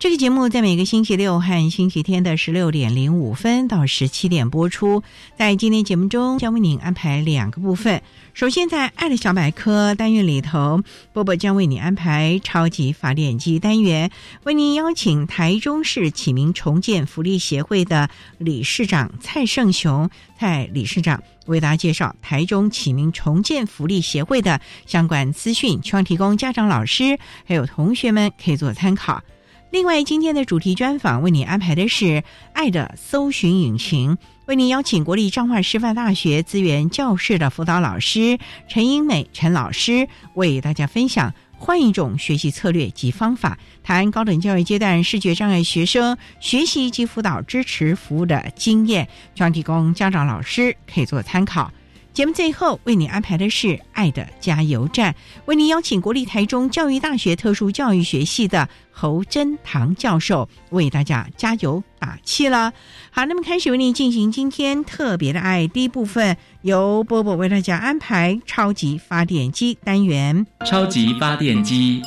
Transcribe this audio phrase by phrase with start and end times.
[0.00, 5.02] 这个节目在每个星期六和星期天的十六点零五分到十七点播出。
[5.36, 8.00] 在今天节目中，将为您安排两个部分。
[8.32, 14.10] 首先，在“爱的小百科”单元里头，波波将为你安排“超级发电机”单元，
[14.44, 29.22] 为您邀请台中市启明重建福利协会的理事长蔡胜雄蔡理事长为大家介绍台中启明重建福利协会的相关资讯，希望提供家长、老师还有同学们可以做参考。
[29.70, 32.04] 另外，今天的主题专访为你安排的是
[32.52, 38.36] 《爱的搜寻引擎》，为您邀请国立彰化师范大学资源教室的辅导老师
[38.68, 51.70] 陈英美陈老师，为大家分享换一种学习策略及方法，谈高等教育阶段视觉障碍学生学习及辅导支持服务的经验，将提供家长、老师可以做参考。
[52.20, 55.14] 节目最后为你安排的是“爱的加油站”，
[55.48, 62.74] 为您邀请国立台中教育大学特殊教育学系的侯真堂教授为大家加油打气了。
[63.10, 70.46] 好，那么开始为您进行今天特别的爱第一部分，由波波为大家安排超级发电机单元。
[70.66, 72.02] 超级发电机，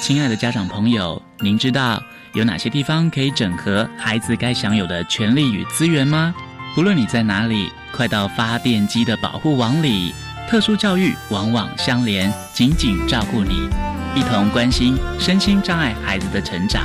[0.00, 2.02] 亲爱的家长朋友，您知道
[2.34, 6.34] 有哪些地方可以整合孩子该享有的权利与资源吗？
[6.76, 7.70] 无论你在哪里。
[7.94, 10.14] 快到发电机的保护网里，
[10.48, 13.68] 特殊教育网网相连，紧紧照顾你，
[14.16, 16.82] 一同关心身心障碍孩子的成长。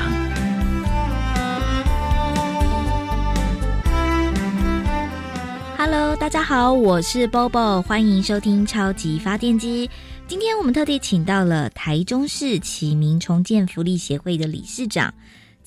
[5.77, 9.89] Hello，大家好，我是 Bobo，欢迎收听超级发电机。
[10.27, 15.13] 今天我们特地请到了台中市启明重建福利协会的理事长。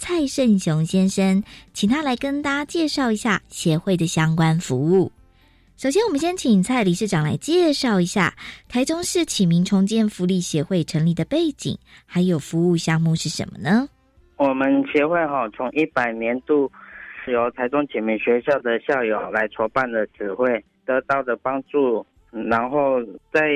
[0.00, 1.44] 蔡胜雄先生，
[1.74, 5.12] 请他来跟大家介绍一下协会的相关服务。
[5.76, 8.34] 首先，我们先请蔡理事长来介绍一下
[8.66, 13.86] 台中市启明重建福利协会成立的背景，还有服务项目是什么呢？
[14.36, 16.72] 我们协会哈，从一百年度
[17.28, 20.48] 由台中启明学校的校友来筹办的指挥，
[20.86, 22.04] 得到的帮助。
[22.32, 23.02] 然后
[23.32, 23.48] 在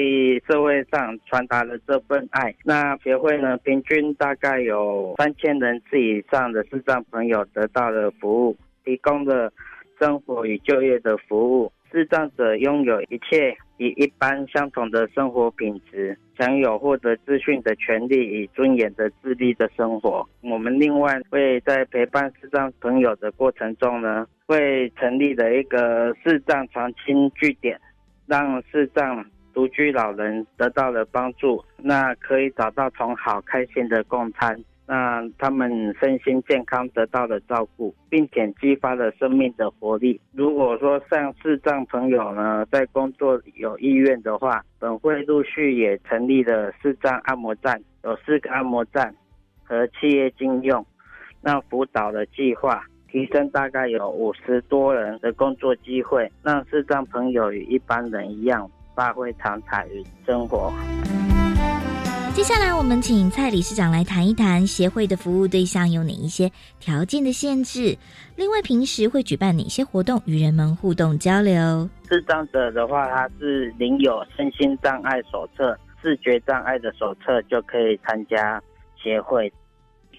[0.48, 2.54] 社会上传达了这份爱。
[2.64, 9.52] 那协会呢，平均大概有三千人次以上的视障朋友得到了服务，提供了
[9.98, 11.72] 生活与就业的服务。
[11.92, 20.28] 视障者拥有一切与一般相同的生活品质，享有获得资讯的权利与尊严的自立的生活。
[20.42, 27.80] 我们另外会在陪伴视障朋友的过程中呢，会成立了一个视障长青据点。
[28.26, 40.20] 让视障独居老人得到了帮助，那可以找到同好，开心的共餐，那他们身心健康得到了照顾，并且激发了生命的活力。
[40.32, 49.14] 如果说像视障朋友呢，在工作有意愿的话，本会陆续也成立了视障按摩站，有四个按摩站
[49.62, 50.84] 和企业经用，
[51.40, 52.84] 那辅导的计划。
[53.14, 60.72] 提升大概有五十多人的工作机会，让视障朋友与一般人一样发挥长才与生活。
[62.34, 66.50] 接下来，我们请蔡理事长来谈一谈协会的服务对象有哪一些
[66.80, 67.96] 条件的限制，
[68.34, 71.88] 另外平时会举办哪些活动与人们互动交流。
[72.08, 78.60] 视障者的话，他是领有身心障碍手册、视觉障碍的手册就可以参加
[79.00, 79.52] 协会。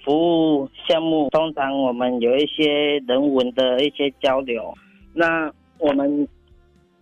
[0.06, 4.72] 服务项目通常我们有一些人文的一些交流，
[5.14, 6.28] 那我们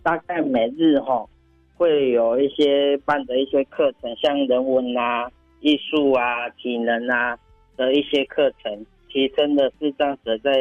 [0.02, 1.24] 大概每日哈
[1.76, 5.30] 会有一些办的一些课程，像人文啊、
[5.60, 7.38] 艺术啊、体能啊
[7.76, 8.86] 的一些课程。
[9.14, 10.52] 提升了视障者在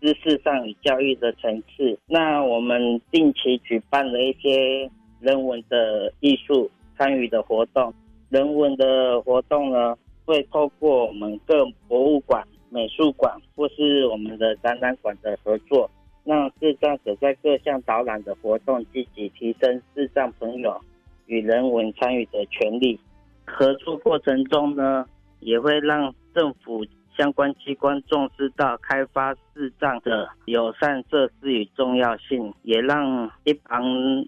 [0.00, 1.98] 知识上与教育的层次。
[2.06, 4.88] 那我们定期举办了一些
[5.18, 7.92] 人文的艺术参与的活动。
[8.28, 9.96] 人文的活动呢，
[10.28, 15.90] 会透过我们各博物馆、美术馆或是我们的展览馆的合作，
[16.22, 20.78] 让智障者在各项导览的活动积极提升智障朋友
[21.24, 23.00] 与人文参与的权利。
[23.46, 25.06] 合作过程中呢，
[25.40, 26.84] 也会让政府。
[27.18, 33.82] 相关机关重视到开发视障的友善设施与重要性，也让一般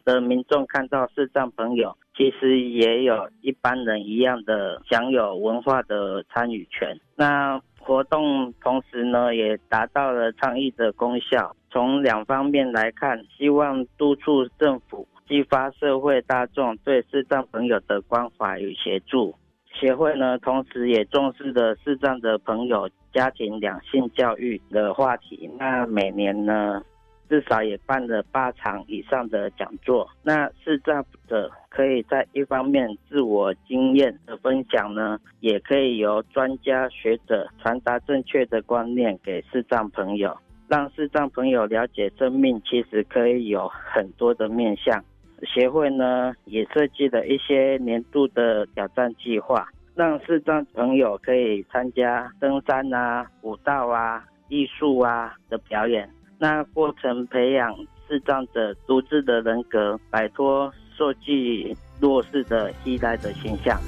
[0.05, 6.99] 的民众看到视障朋友其实也有一般人一样的享有文化的参与权。
[7.15, 11.55] 那活动同时呢，也达到了倡议的功效。
[11.71, 19.35] 从两方面来看，希望督促政府激发社会大众对视障朋友的关怀与协助。
[19.73, 25.49] 协会呢，同时也重视的视障的朋友家庭两性教育的话题。
[25.59, 26.83] 那每年呢，
[27.29, 30.09] 至少也办了八场以上的讲座。
[30.23, 40.37] 那视障者可以在一方面自我经验的分享呢，也可以由专家学者传达正确的观念给视障朋友，
[40.69, 45.03] 让视障朋友了解生命其实可以有很多的面向。
[45.47, 56.09] 协会呢也设计了一些年度的挑战计划，让视障朋友可以参加登山啊、舞蹈啊、艺术啊的表演。
[56.39, 57.75] 那过程培养
[58.09, 63.79] 视障者独自的人格，摆脱受具弱势的依赖的形象。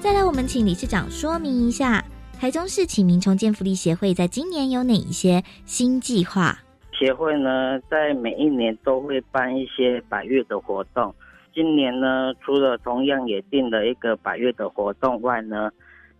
[0.00, 2.04] 再来，我们请理事长说明一下，
[2.40, 6.58] 台中市启明重建福利协会在今年有哪一些新计划？
[7.02, 11.12] 协会呢，在每一年都会办一些百越的活动。
[11.52, 15.68] 今年呢，除了同样也定了一个百越的活动外呢，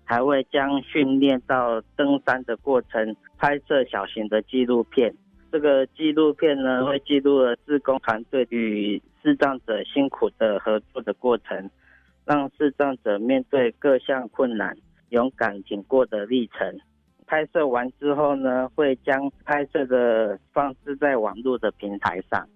[0.03, 5.15] 还会将训练到登山的过程拍摄小型的纪录片。
[5.53, 11.71] 这个纪录片呢，会记录了自工团队与视障者辛苦的合作的过程，
[12.25, 14.77] 让视障者面对各项困难，
[15.11, 16.77] 勇敢挺过的历程。
[17.27, 22.47] 拍摄完之后呢，会将拍摄的放置在网络的平台上。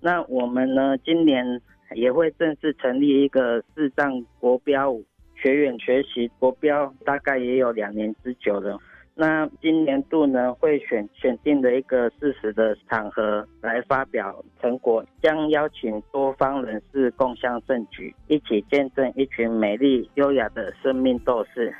[0.00, 1.60] 那我们呢，今年
[1.94, 4.94] 也会正式成立一个视障国标
[5.36, 8.78] 学院学习国标，大概也有两年之久了。
[9.16, 21.72] 那今年度呢，会选选定的一个适时的场合来发表成果，将邀请多方人士共襄盛举，一起见证一群美丽优雅的生命斗士。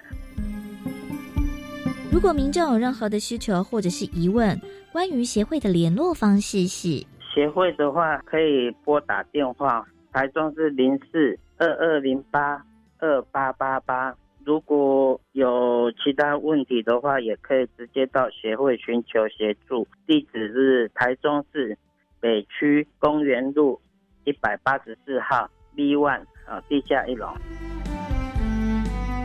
[2.15, 4.57] 如果民众有任何的需求或者是疑问，
[4.93, 12.65] 关于协会的联络方式是：协会的话可以拨打电话，台中是零四二二零八
[13.01, 14.15] 二八八八。
[14.45, 19.85] 如果有其他问题的话，也可以直接到协会寻求协助。
[20.07, 21.77] 地址是台中市
[22.21, 23.81] 北区公园路
[24.23, 27.27] 一百八十四号 B one 啊，地下一楼。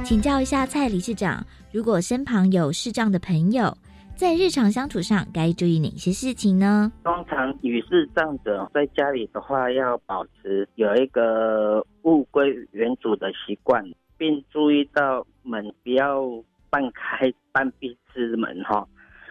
[0.03, 1.45] 请教一下蔡理事长。
[1.71, 3.71] 如果身旁有视障的朋友，
[4.16, 6.92] 在日常相处上该注意哪些事情呢？
[7.03, 13.86] 通常与视障者在家里的话，要保持有一个物归原主的习惯，
[14.17, 16.24] 并注意到门不要
[16.72, 18.84] 半开半闭之门哈，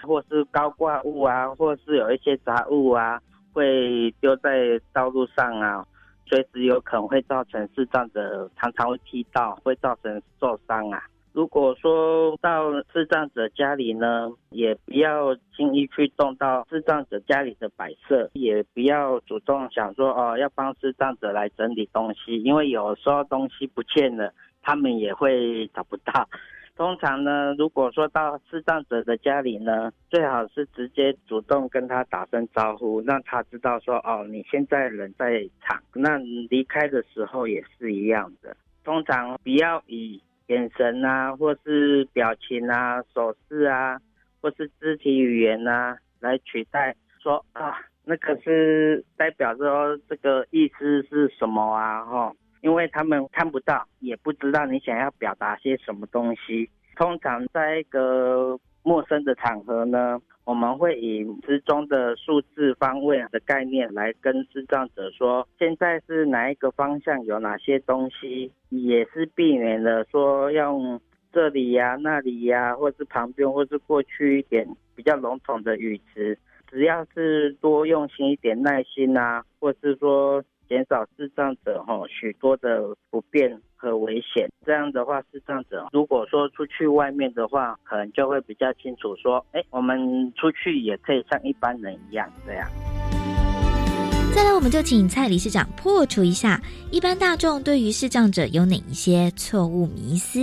[0.03, 3.21] 或是高挂物啊，或是有一些杂物啊，
[3.53, 5.85] 会丢在道路上啊，
[6.27, 11.03] 随时有可能会造成视障者常常会踢到，会造成受伤啊。
[11.33, 24.33] 如果说到智障者家里呢，也不要轻易去动到智障者家里的摆设，也不要主动想说哦要帮智障者来整理东西，因为有时候东西不见了，
[24.63, 26.29] 他们也会找不到。
[26.77, 36.17] 通常呢，如果说到智障者的家里呢，最好是直接主动跟他打声招呼，让他知道说哦你现在人在场，那
[36.49, 38.57] 离开的时候也是一样的。
[38.85, 43.99] 通常不要以眼神啊，或是表情啊、手势啊，
[44.43, 52.05] 或是肢体语言啊，来取代说啊，那可是代表说这个意思是什么啊？
[52.05, 56.69] 哈，因为他们看不到，也不知道你想要表达些什么东西。
[56.97, 60.21] 通常在一个陌生的场合呢。
[60.49, 70.99] 我们会以之中的数字方位的概念来跟智障者说，现在是哪一个方向有哪些东西，也是避免了说用
[71.31, 76.39] 这里呀、那里呀，或是旁边，或是过去一点比较笼统的语词。
[76.71, 89.97] 只要是多用心一点、耐心啊，或是说减少智障者哈许多的不便和危险，这样的话，视障者如果说出去外面的话，可能就会比较清楚说，哎，我们
[90.35, 92.69] 出去也可以像一般人一样这样。
[94.35, 100.41] 再来，我们就请蔡理事长破除一下一般大众对于视障者有哪一些错误迷思。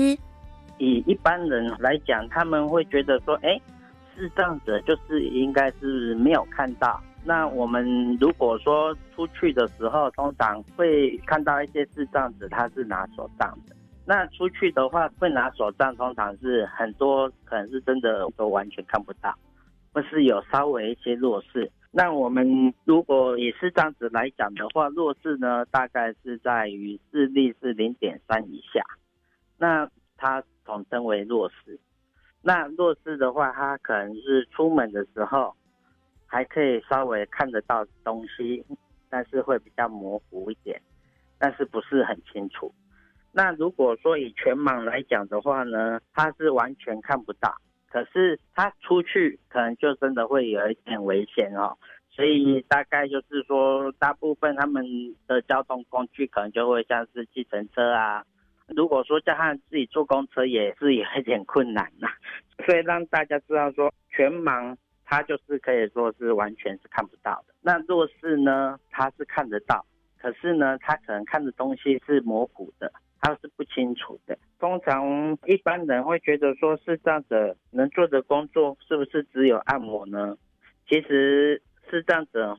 [0.77, 3.59] 以一般人来讲，他们会觉得说，哎，
[4.15, 7.01] 视障者就是应该是没有看到。
[7.25, 13.75] 那我们如果说出去的时候，通常会看到一些视障子，他是拿手杖的。
[14.05, 19.33] 那出去的话，会拿手杖，通常是很多可能是真的都完全看不到，
[19.91, 21.71] 或是有稍微一些弱势。
[21.91, 28.83] 那我们如果以视障子来讲的话，弱势呢，大概是在于视力是零点三以下，
[29.57, 31.79] 那它统称为弱势。
[32.43, 35.55] 那弱势的话，它可能是出门的时候
[36.35, 38.61] 还可以稍微看得到东西，
[39.09, 40.81] 但是会比较模糊一点，
[41.39, 42.69] 但是不是很清楚。
[43.31, 47.55] 那如果说以全盲来讲的话呢，他是完全看不到。
[47.89, 51.77] 可是他出去可能就真的会有一点危险哦，
[52.11, 54.83] 所以大概就是说，大部分他们
[55.27, 58.25] 的交通工具可能就会像是计程车啊。
[58.75, 62.09] 如果说叫他自己坐公车，也是有一点困难呐。
[62.65, 67.53] 所以让大家知道说，全盲他就是可以说是完全是看不到的。
[67.61, 69.85] 那弱视呢，他是看得到，
[70.17, 72.91] 可是呢，他可能看的东西是模糊的。
[73.21, 74.37] 他是不清楚的。
[74.59, 80.37] 通常一般人会觉得说，是这样子能做的工作是不是只有按摩呢？
[80.87, 81.59] 其实
[81.89, 82.55] 是这样子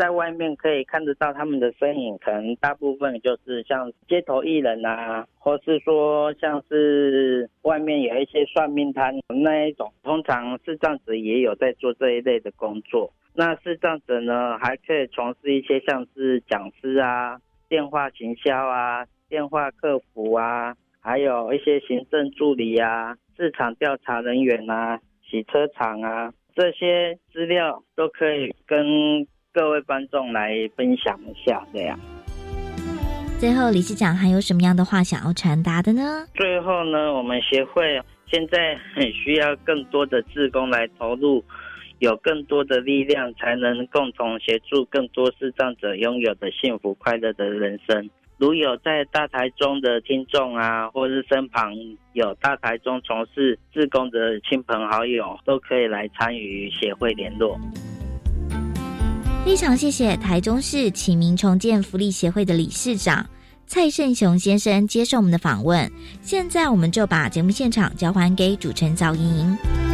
[0.00, 9.92] 在外面可以看得到他们的身影，可能大部分就是像街头艺人啊，或是说像是外面有一些算命摊那一种。
[10.02, 13.12] 通常视障者也有在做这一类的工作。
[13.34, 17.38] 那视障者呢，还可以从事一些像是讲师啊、
[17.68, 19.04] 电话行销啊。
[19.28, 31.66] 电话客服啊，还有一些行政助理啊、市场调查人员啊、洗车厂啊，这些资料都可以跟各位观众来分享一下。
[31.72, 31.98] 这样，
[33.40, 36.24] 最后理事长还有什么样的话想要传达的呢？
[36.34, 41.44] 最后呢，我们协会现在很需要更多的志工来投入，
[41.98, 48.08] 有更多的力量，才能共同协助更多视障者拥有的幸福快乐的人生。
[48.38, 51.74] 如有在大台中的听众啊，或是身旁
[52.12, 57.58] 有大台中从事志工的亲朋好友，都可以来参与协会联络。
[59.44, 63.26] 非常谢谢台中市启明重建福利协会的理事长
[63.66, 65.90] 蔡胜雄先生接受我们的访问。
[66.22, 69.89] 现在我们就把节目现场交还给主持人赵莹莹。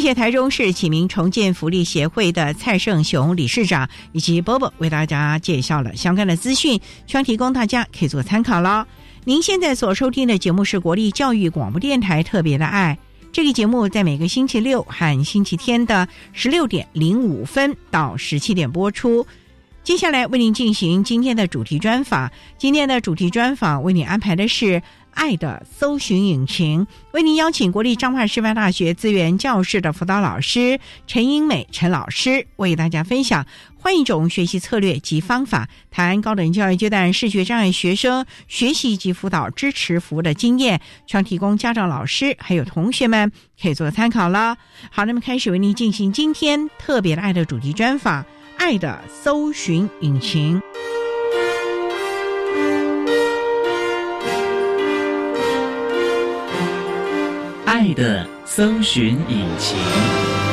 [0.00, 8.88] 谢谢台中市启明重建福利协会的蔡胜雄理事长以及波波为大家介绍了相关的资讯，希望提供大家可以做参考了。
[9.24, 12.98] 您现在所收听的节目是国立教育广播电台特别的爱，
[13.30, 19.26] 这个节目在每个星期六和星期天的十六点零五分到十七点播出。
[19.84, 24.80] 接下来为您进行今天的主题专访，今天的主题专访为您安排的是。
[25.12, 33.46] 爱的搜寻引擎为您邀请国立彰化师范大学资源教室的辅导老师陈英美陈老师为大家分享
[33.78, 44.58] 换一种学习策略及方法，谈高等教育阶段视觉障碍学生学习及辅导支持服务的经验，希提供家长、老师还有同学们可以做参考了。
[44.90, 48.24] 好，那么开始为您进行今天特别的爱的主题专访，
[48.58, 50.60] 爱的搜寻引擎。
[57.80, 60.49] 爱的搜寻引擎。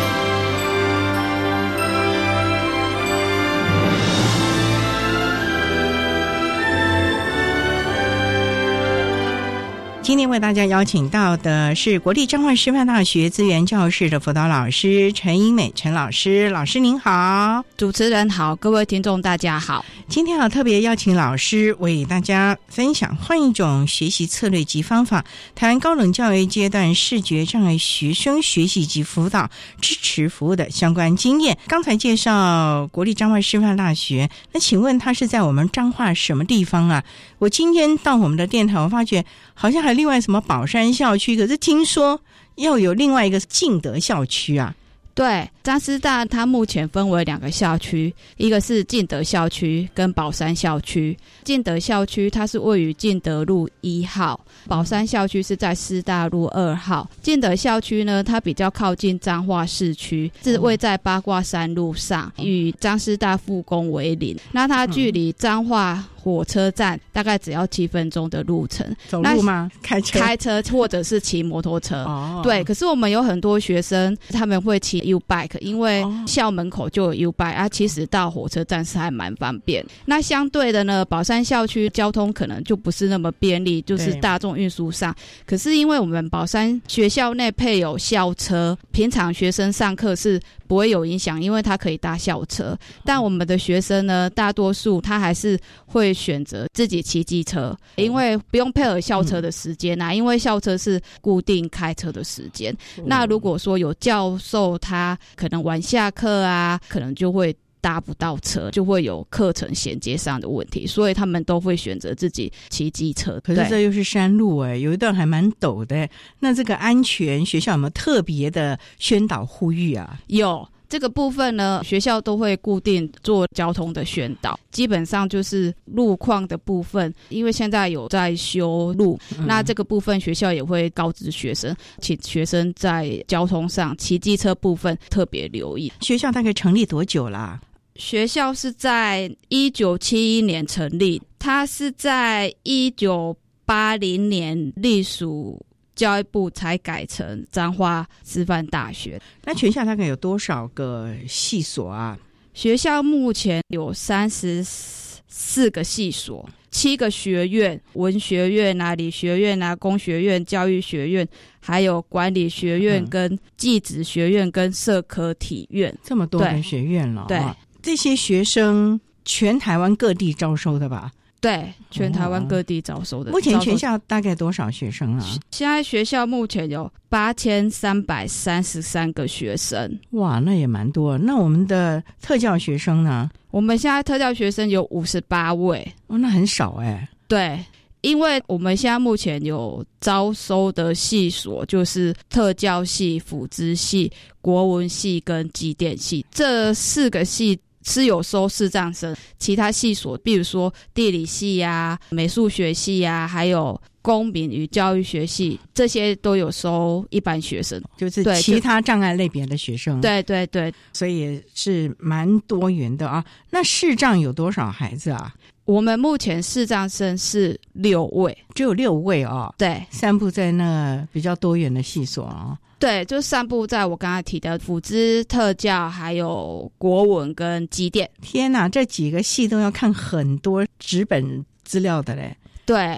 [10.08, 19.84] 今天为大家邀请到的是国立彰化师范大学资源教室的辅导老师陈英美陈老师，老师您好，主持人好，各位听众大家好。
[20.08, 29.50] 今天啊，特别邀请老师为大家分享换一种学习策略及方法，谈高等教育阶段视觉障碍学生学习及辅导
[29.82, 31.58] 支持服务的相关经验。
[31.68, 37.04] 刚才介绍国立彰化师范大学，那请问他是在我们彰化什么地方啊？
[37.40, 39.26] 我今天到我们的电台，我发觉
[39.60, 42.20] 好像还有另外什么宝山校区，可是听说
[42.58, 44.76] 要有另外一个敬德校区啊。
[45.16, 51.18] 对，张师大它目前分为两个校区，一个是敬德校区跟宝山校区。
[51.44, 57.10] 敬德校区它是位于敬德路一号，宝山校区是在师大路二号。
[57.24, 64.38] 敬德校区呢，它比较靠近彰化市区，是位在八卦山路上，与张师大复工为邻。
[64.52, 66.06] 那它距离彰化。
[66.28, 69.72] 火车站大概只要七分钟的路程，走路吗？
[69.82, 70.20] 开车？
[70.20, 72.04] 开车或者是骑摩托车。
[72.04, 72.62] 哦，对。
[72.66, 77.70] 可是我们有很多学生，他们会骑 U bike，因为校门口就有 U bike 啊。
[77.70, 79.86] 其实到火车站是还蛮方便。
[80.06, 85.16] 那相对的呢，宝山校区交通可能就不是那么便利，就是大众运输上。
[85.46, 90.38] 可是因为我们宝山学校内配有校车，平常学生上课是。
[90.68, 92.78] 不会有影响，因为他可以搭校车。
[93.06, 100.14] 但我们的学生呢，大多数他还是会选择自己骑机车，因为不用配合校车的时间啊。
[100.14, 102.76] 因为校车是固定开车的时间。
[103.06, 110.88] 那如果说有教授他可能晚下课啊，可能就会搭不到车，就会有课程衔接上的问题。
[110.88, 113.40] 所以他们都会选择自己骑机车。
[113.44, 116.10] 可是这又是山路哎，有一段还蛮陡的。
[116.40, 120.20] 那这个安全学校有没有特别的宣导呼吁啊？
[120.28, 120.68] 有。
[120.90, 135.92] 这个部分呢，学校都会固定做交通的宣导，基本上就是路况的部分，因为现在有在修路，那这个部分学校也会告知学生，请学生在交通上骑机车部分特别留意。
[136.00, 137.60] 学校大概成立多久啦？
[137.96, 145.60] 学校是在一九七一年成立，它是在一九八零年隶属。
[145.98, 149.20] 教育部才改成彰化师范大学。
[149.44, 152.18] 那全校大概有多少个系所啊？
[152.54, 161.28] 学校目前有三十四个系所，七个学院：文学院啊、理学院啊、工学院、教育学院，
[161.60, 165.96] 还有管理学院、跟技职学院、跟社科体院。
[166.04, 167.26] 这么多的学院了。
[167.28, 167.40] 对，
[167.82, 171.12] 这些学生全台湾各地招收的吧？
[171.48, 173.32] 对，全台湾各地招收的。
[173.32, 175.26] 目前全校大概多少学生啊？
[175.50, 179.98] 现在学校目前有八千三百三十三个学生。
[180.10, 181.18] 哇，那也蛮多。
[181.18, 183.30] 那我们的特教学生呢？
[183.50, 185.90] 我们现在特教学生有五十八位。
[186.08, 187.08] 哦，那很少哎。
[187.30, 187.58] 对，
[188.02, 197.58] 因为我们现在目前有招收的系所，就是特教系、辅资系、国文系跟机电系这四个系。
[197.88, 210.02] 是有收视障生，其他系所，比如说地理系呀、美术学系呀，还有公民与教育学系，这些都有收一般学生，就是其他障碍类别的学生。
[210.02, 213.24] 对对对，所以是蛮多元的啊。
[213.52, 215.34] 那视障有多少孩子啊？
[215.68, 219.54] 我们目前视障生是六位，只有六位哦。
[219.58, 222.58] 对，散布在那比较多元的系所啊。
[222.80, 228.10] 对，就散布在我刚才提的辅资特教，还有国文跟机电。
[228.22, 232.34] 天哪，这几个系都要看很多纸本资料的嘞。
[232.66, 232.98] 对，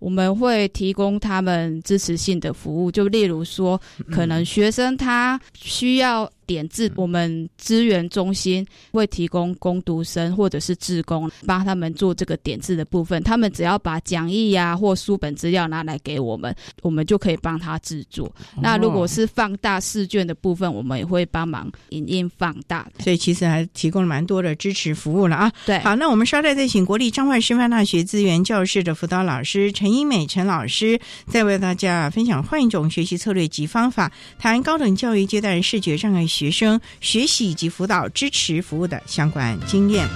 [0.00, 6.28] 我们会提供他们支持性的服务，就例如说，可能学生他需要。
[6.48, 13.22] 点字，我们资源中心会提供工读生或者是志工帮他们做这个点字的部分。
[13.22, 18.34] 他们只要把讲义呀或书本资料拿来给我们，我们就可以帮他制作。
[18.62, 22.88] 那如果是放大试卷的部分，我们也会帮忙影印放大。
[22.98, 25.52] 所以其实还提供了蛮多的支持服务了啊。
[25.66, 36.26] 对，好，那我们稍待再请国立彰化师范大学资源教室的辅导老师陈英美陈老师，再为大家分享换一种学习策略及方法，谈高等教育阶段视觉障碍。
[36.37, 40.08] 学学生学习以及辅导支持服务的相关经验。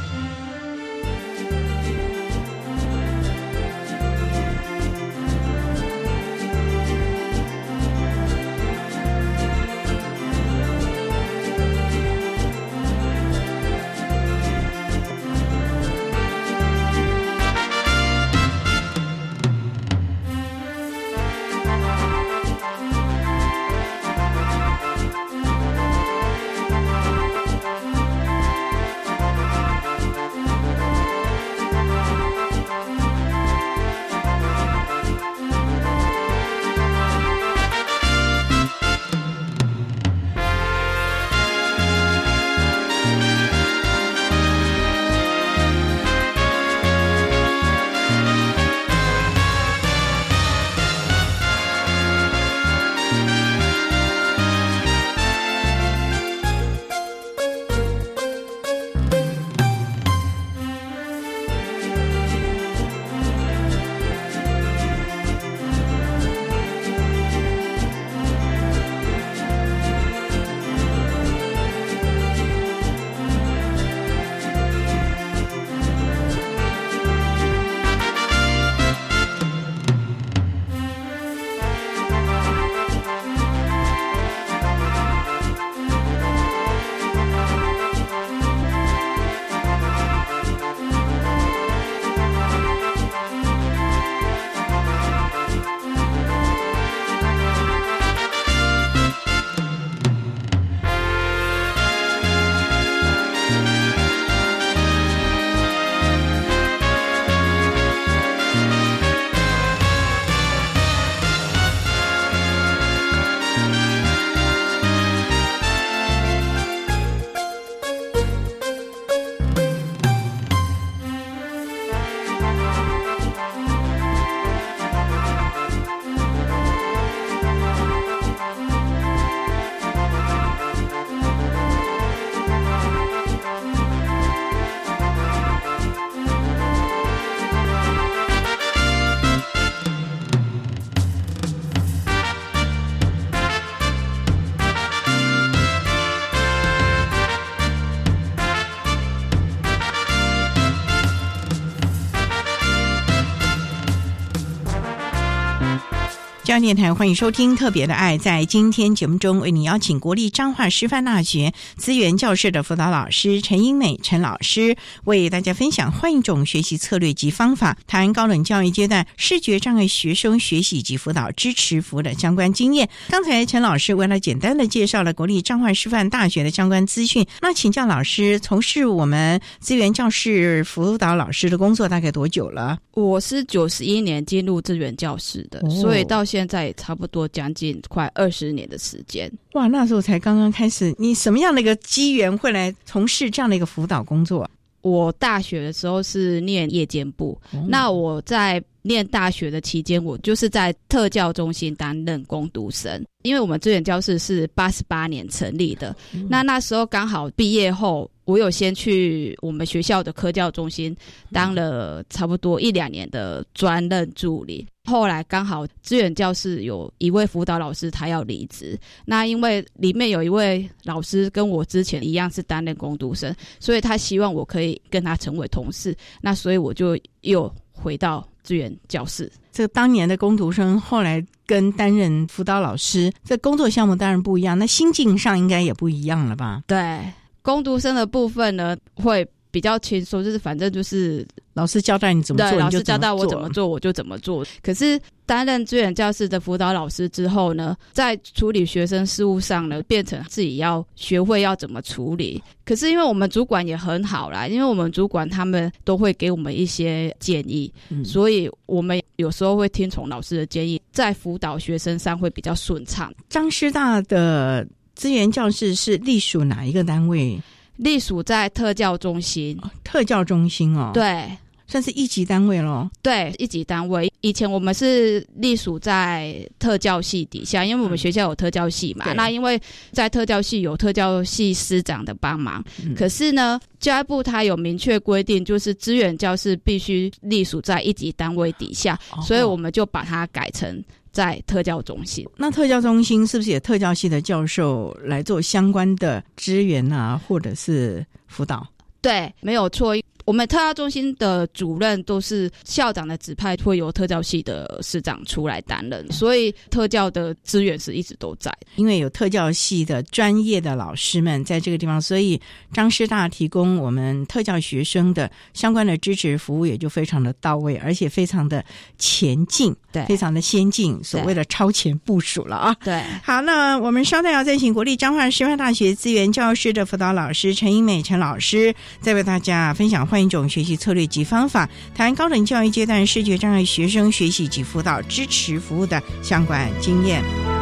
[156.53, 158.19] 中央电台欢迎收听《特别的爱》。
[158.21, 172.87] 在今天节目中，为你邀请国立彰化师范大学资源教室的辅导老师陈英美陈老师，为大家分享换一种学习策略及方法，谈高等教育阶段视觉障碍学生学习及辅导支持服务的相关经验。
[173.09, 177.27] 刚才陈老师为了简单的介绍了国立彰化师范大学的相关资讯。
[177.41, 182.79] 那请教老师，从事我们资源教室辅导老师的工作大概多久了？
[182.93, 189.31] 我是九十一年进入资源教室的，所以到现在差不多将近快二十年的时间。
[189.53, 194.49] 哇，那时候才刚刚开始，你什么样的一个机缘会来从事这样的一个辅导工作？
[194.83, 203.01] 我大学的时候是念夜间部，那我在念大学的期间，我就是在特教中心担任攻读生。
[203.23, 205.95] 因为我们资源教室是八十八年成立的，
[206.29, 210.97] 那那时候刚好毕业后，我有先去我们学校的科教中心
[211.31, 214.67] 当了差不多一两年的专任助理。
[214.85, 229.31] 后来刚好资源教室有一位辅导老师他要离职，那因为里面有一位老师跟我之前一样是担任工读生，所以他希望我可以跟他成为同事，那所以我就又回到资源教室。
[229.53, 236.63] 这当年的工读生后来跟担任辅导老师，这工作项目当然不一样，那心境上应该也不一样了吧？
[236.67, 237.01] 对，
[237.41, 244.45] 工读生的部分呢会比较轻松，就是反正就是老师交代你怎么做，老师交代我怎么做，我就怎么做。
[244.63, 252.43] 可是担任资源教室的辅导老师之后呢，在处理学生事务上呢，变成自己要学会要怎么处理。
[252.65, 257.71] 可是因为我们主管也很好啦，因为我们主管他们都会给我们一些建议，
[258.05, 263.13] 所以我们有时候会听从老师的建议，在辅导学生上会比较顺畅。
[263.29, 267.39] 张师大的资源教室是隶属哪一个单位？
[267.77, 271.37] 隶属在特教中心，特教中心哦，对，
[271.73, 272.91] 算是一级单位咯。
[273.01, 274.13] 对，一级单位。
[274.21, 279.11] 以前我们是隶属在特教系底下，因为我们学校有特教系嘛。
[279.15, 279.59] 那因为
[279.91, 282.63] 在特教系有特教系师长的帮忙，
[282.95, 290.85] 可是呢，教育部它有明确规定，就是资源教室必须隶属在一级单位底下，所以我们就把它改成。
[291.11, 298.67] 在特教中心，那特教中心是不是也特教系的教授来做相关的支援啊，或者是辅导？
[299.03, 299.95] 对，没有错。
[300.33, 308.51] 我们特教中心的主任都是校长的指派，会由特教系的师长出来担任，所以特教的资源是一直都在。
[308.77, 312.41] 因为有特教系的专业的老师们在这个地方，所以
[312.73, 318.65] 张师大提供我们特教学生的相关的支持服务也就非常的到位，而且非常的
[318.97, 322.75] 前进，对，非常的先进，所谓的超前部署了啊。
[322.83, 330.07] 对，好，那我们稍待要再请国立彰化师范大学资源教师的辅导老师陈英美陈老师，再为大家分享。
[330.23, 337.62] 一种学习策略及方法，谈高等教育阶段视觉障碍学生学习及辅导支持服务的相关经验。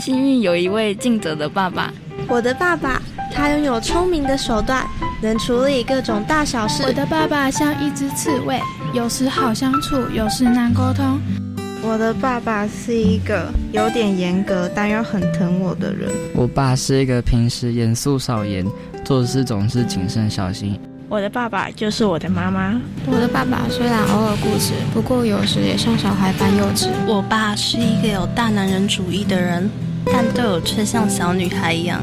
[0.00, 1.92] 很幸运有一位尽责的爸爸。
[2.26, 3.02] 我的爸爸，
[3.34, 4.82] 他拥有聪明的手段，
[5.20, 6.82] 能处理各种大小事。
[6.84, 8.58] 我的爸爸像一只刺猬，
[8.94, 11.20] 有时好相处，有时难沟通。
[11.82, 16.08] 我的爸爸是一个有点严格，但又很疼我的人。
[16.34, 18.64] 我爸是一个平时严肃少言，
[19.04, 20.80] 做事总是谨慎小心。
[21.10, 22.80] 我的爸爸就是我的妈妈。
[23.04, 26.88] 我的爸爸虽然偶尔固执，不过有时也像小孩般幼稚。
[27.06, 29.68] 我爸是一个有大男人主义的人，
[30.06, 32.00] 但对我却像小女孩一样。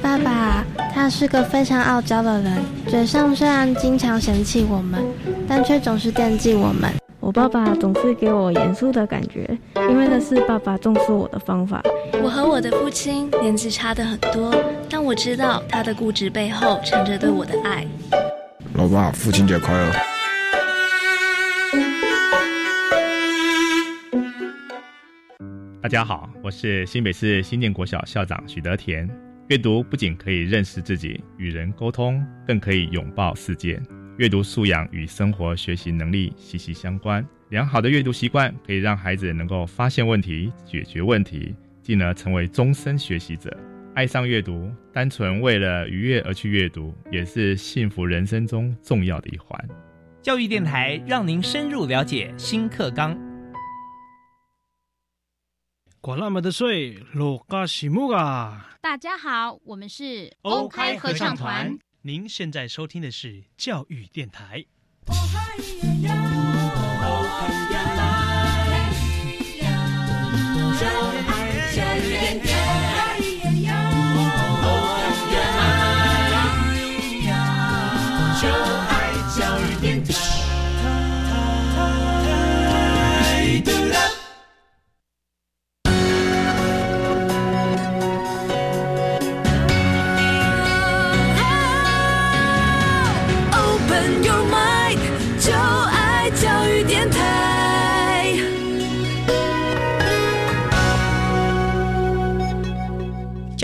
[0.00, 0.64] 爸爸
[0.94, 5.04] 他是个非常傲娇的人，嘴上虽然经常嫌弃我们，
[5.48, 6.90] 但却总是惦记我们。
[7.20, 11.82] 我爸爸总是给我严肃的感觉，因为那是爸爸重视我的方法。
[12.22, 14.54] 我和我的父亲年纪差的很多，
[14.88, 17.84] 但我知道他的固执背后藏着对我的爱。
[18.74, 20.17] 老爸，父亲节快乐！
[25.88, 29.08] 大家好，我是新北市新建国小校长许德田。
[29.48, 33.80] 阅读不仅可以认识自己、与人沟通，更可以拥抱世界。
[34.18, 37.26] 阅读素养与生活学习能力息息相关。
[37.48, 43.50] 良好的阅读习惯可以让孩子能够发现问题、解决问题，进而成为终身学习者。
[43.94, 49.58] 爱上阅读，单纯为了愉悦而去阅读，也是幸福人生中重要的一环。
[50.20, 53.18] 教育电台让您深入了解新课纲。
[56.08, 58.70] 管那么的水，罗嘎西木啊！
[58.80, 61.78] 大家好，我们是欧开合唱团。
[62.00, 64.64] 您现在收听的是教育电台。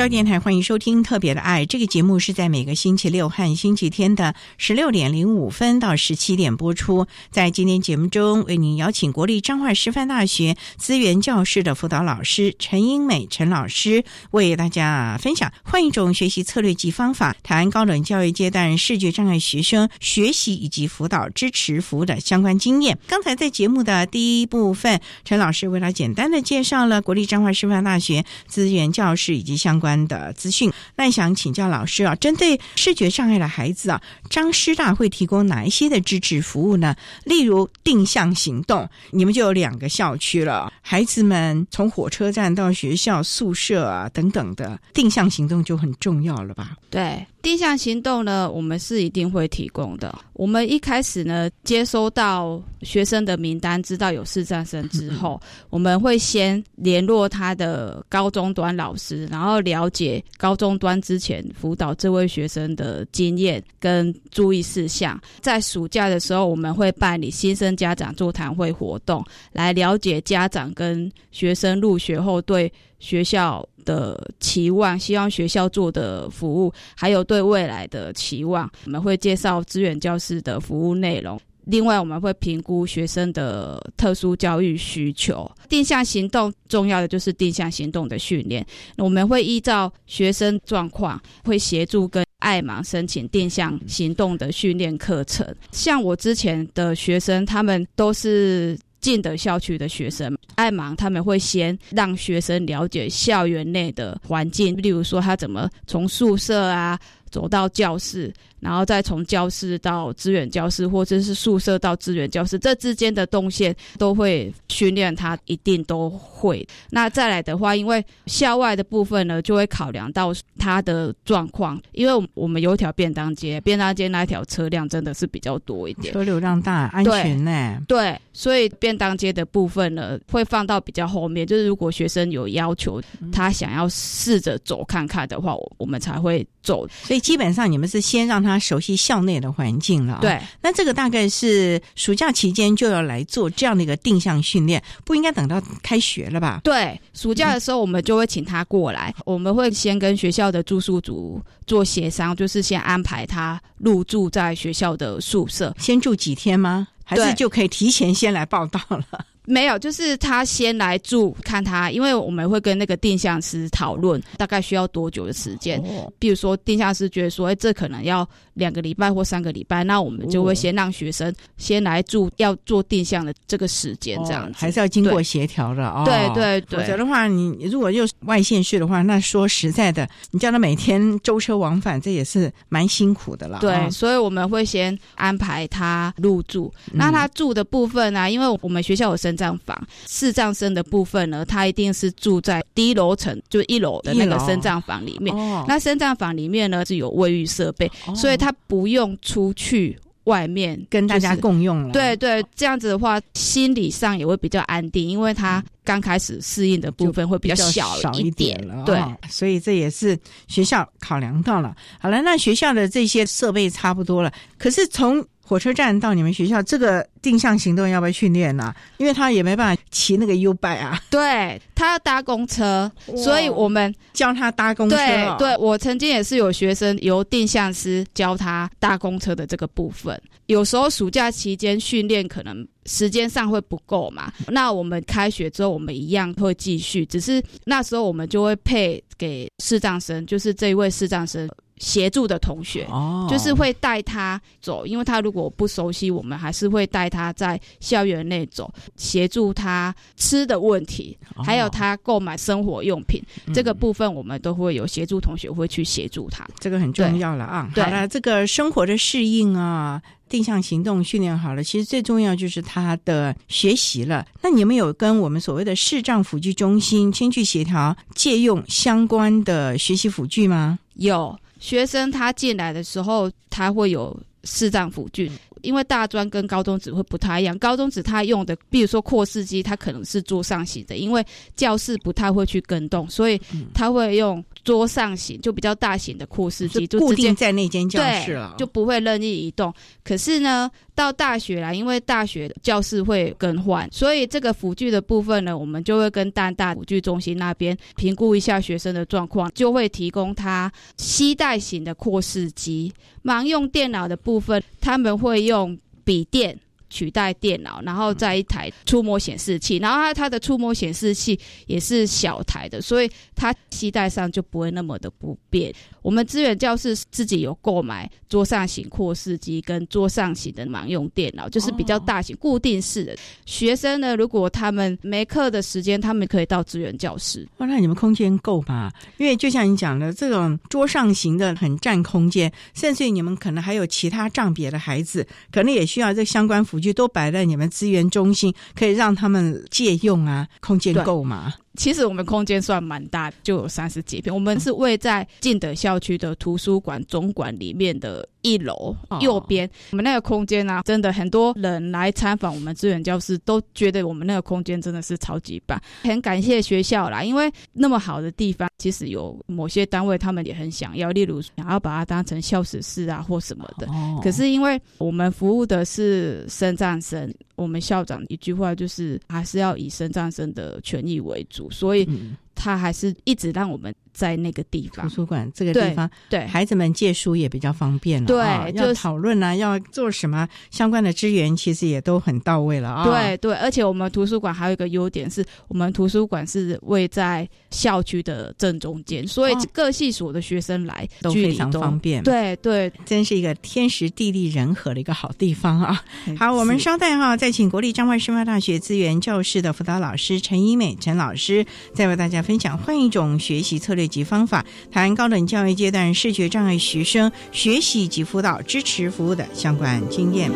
[0.09, 7.07] 电台欢迎收听《特别的爱》这个节目，是在每个星期六和星期天的十六点零五分到十七点播出。
[7.31, 22.99] 在今天节目中，为您邀请国立彰化师范大学资源教室的辅导老师陈英美陈老师，为大家分享换一种学习策略及方法，谈高等教育阶段视觉障碍学生学习以及辅导支持服务的相关经验。
[23.09, 29.94] 刚才在节目的第一部分，陈老师为他简单的介绍了国立彰化师范大学资源教室以及相关。
[30.09, 36.95] 的资讯，那想请教老师啊，针对视觉障碍的孩子啊，张师大会提供哪一些的支持服务呢？
[37.25, 46.77] 例如定向行动，你们就有两个校区了，孩子们从火车站到学校宿舍啊等等的定向行动就很重要了吧？
[46.91, 47.25] 对。
[47.45, 50.19] 定向行动呢，我们是一定会提供的。
[50.33, 65.21] 我们一开始呢，接收到学生的名单，知道有视障生之后，我们会先联络他的高中端老师，然后了解高中端之前辅导这位学生的经验跟注意事项。
[65.41, 72.73] 在暑假的时候，我们会办理新生家长座谈会活动，来了解家长跟学生入学后对
[73.05, 73.63] 学校。
[73.85, 81.39] 的期望，希望学校做的服务，还有对未来的期望，我们会介绍资源教师的服务内容。
[81.67, 85.47] 另外，我们会评估学生的特殊教育需求。
[85.69, 95.47] 定向行动重要的就是定向行动的训练，我们会依照学生状况，会协助跟爱盲申请定向行动的训练课程。
[95.73, 98.79] 像我之前的学生，他们都是。
[99.05, 106.99] 进的校区的学生爱忙，他们会先让学生了解校园内的环境，例如说他怎么从宿舍啊
[107.35, 108.33] 走到教室。
[108.61, 116.67] 然后再从教室到资源教室，或者是宿舍到资源教室，这之间的动线都会训练他，一定都会。
[116.89, 127.79] 那再来的话，因为校外的部分呢，就会考量到他的状况，因为我们有一条便当街，便当街那条车辆真的是比较多一点，车流量大，安全呢？
[127.87, 131.47] 对，所以便当街的部分呢，会放到比较后面。
[131.47, 132.99] 就是如果学生有要求，
[133.31, 136.89] 他想要试着走看看的话，我我们才会走。
[137.03, 138.59] 所以基本上你们是先让他。
[138.65, 140.41] 熟悉校内的环境了，对。
[140.63, 146.61] 那这个大概是暑假期间就要来做这样的一个定向训练，不应该等到开学了吧？
[146.65, 156.89] 对，暑假的时候我们就会请他过来，我们会先跟学校的住宿组做协商，就是先安排他入住在学校的宿舍，先住几天吗？
[157.05, 159.27] 还是就可以提前先来报道了？
[159.47, 165.83] 没有，就是他先来住看他，因为我们会跟那个定向师讨论大概需要多久的时间。
[166.19, 176.05] 比如说定向师觉得说，哎，这可能要两个礼拜或三个礼拜，那我们就会先让学生先来住，要做定向的这个时间，这样子还是要经过协调的哦。
[176.07, 183.59] 对对对，否则的话，你如果又外县去的话，那说实在的，你叫他每天舟车往返，这也是蛮辛苦的了。
[183.61, 186.73] 对，所以我们会先安排他入住。
[186.93, 189.34] 那他住的部分呢，因为我们学校有生。
[189.37, 195.35] 障房视障生的部分呢，他一定是住在低楼层，就一楼的那个生障房里面。
[195.67, 201.93] 那生障房里面呢是有卫浴设备，所以他不用出去外面跟大家共用了。
[201.93, 208.83] 对对，这样子的话，心理上也会比较安定，因为他刚开始适应的部分会比较小一点了。
[208.85, 210.19] 对，所以这也是
[210.49, 211.77] 学校考量到了。
[211.99, 218.75] 好了，那学校的这些设备差不多了，可是从火车站到你们学校，这个定向行动要不要训练呢？
[218.97, 224.97] 因为他也没办法骑那个 U 拜啊，对他要搭公车，所以我们教他搭公车。
[224.97, 230.21] 对，对我曾经也是有学生由定向师教他搭公车的这个部分。
[230.47, 241.49] 有时候暑假期间训练可能时间上会不够嘛，那我们开学之后我们一样会继续，只是那时候我们就会配给视障生，就是这一位视障生。
[241.79, 242.87] 协助的同学，
[243.29, 257.69] 就是会带他走，因为他如果不熟悉，我们还是会带他在校园内走，协助他吃的问题，还有他购买生活用品这个部分，我们都会有协助同学会去协助他，这个很重要了啊。
[257.75, 264.25] 好了，这个生活的适应啊，定向行动训练好了，其实最重要就是他的学习了。
[264.43, 270.79] 那你们有跟我们所谓的视障辅具中心先去协调借用相关的学习辅具吗？
[270.95, 271.37] 有。
[271.65, 275.33] 学生他进来的时候，他会有视障辅具，
[275.65, 277.59] 因为大专跟高中只会不太一样。
[277.59, 281.25] 高中只他用的，比如说扩视机，他可能是桌上型的，因为
[281.57, 283.41] 教室不太会去跟动，所以
[283.73, 284.45] 他会用。
[284.65, 289.71] 桌上型就比较大型的扩视机，就固定在那间教室了，就不会任意移动。
[290.03, 302.91] 可是呢，到大学来，因为大学教室会更换，所以这个辅具的部分呢，我们就会跟淡大辅具中心那边评估一下学生的状况，就会提供他携带型的扩视机。
[303.23, 306.59] 盲用电脑的部分，他们会用用笔电。
[306.95, 315.75] 取代电脑，然后再一台触摸显示器，然后它它的触摸显示器也是小台的，所以它携带上就不会那么的不便。
[316.03, 323.17] 我们资源教室自己有购买桌上型扩视机跟桌上型的盲用电脑，就是比较大型固定式的。
[323.45, 327.49] 学生呢，如果他们没课的时间，他们可以到资源教室。
[327.57, 328.93] 哇，那你们空间够吗？
[329.17, 336.79] 因为就像你讲的，这种桌上型的很占空间，甚至于你们可能还有其他障别的孩子，可能也需要这相关辅。
[336.85, 341.55] 就都摆在你们资源中心，可以让他们借用啊，空间够吗？
[341.77, 344.33] 其实我们空间算蛮大，就有三十几平。
[344.33, 349.69] 我们是位在进德校区的图书馆总馆里面的一楼右边。
[349.91, 355.81] 我们那个空间呢，真的很多人来参访我们资源教室，都觉得我们那个空间真的是超级棒。
[356.03, 363.89] 很感谢学校啦，因为那么好的地方，其实有某些单位他们也很想要，例如想要把它当成校史室啊或什么的。
[364.23, 367.33] 可是因为我们服务的是生障生。
[367.57, 372.09] 我们校长一句话就是，还是要以生障生的权益为主，所以
[372.55, 373.95] 他还是一直让我们。
[374.15, 378.27] 在那个地方，图书馆这个地方，对孩子们借书也比较方便了。
[378.27, 383.05] 对，要讨论啊，要做什么相关的资源，其实也都很到位了啊。
[383.05, 392.23] 对对，而且我们图书馆还有一个优点是，我们图书馆是位在校区的正中间，所以各系所的学生来都非常方便。
[392.23, 396.01] 对对，真是一个天时地利人和的一个好地方啊。
[396.39, 404.04] 好，我们稍待哈，再请国立彰化师范大学资源教室的辅导老师陈一美陈老师，再为大家分享换一种学习策略。
[404.07, 410.51] 及方法，谈高等教育阶段视觉障碍学生学习及辅导支持服务的相关经验。